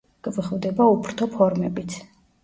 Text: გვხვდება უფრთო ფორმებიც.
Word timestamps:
გვხვდება 0.27 0.87
უფრთო 0.93 1.27
ფორმებიც. 1.35 1.99